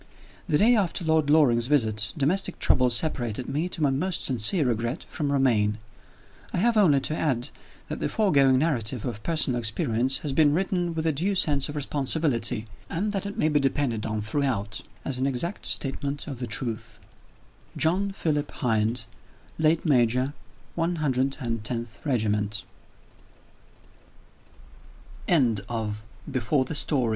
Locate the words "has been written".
10.25-10.95